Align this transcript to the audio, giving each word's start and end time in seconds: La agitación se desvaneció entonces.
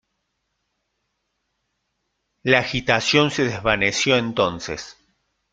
La 2.41 2.61
agitación 2.61 3.29
se 3.29 3.43
desvaneció 3.43 4.17
entonces. 4.17 4.97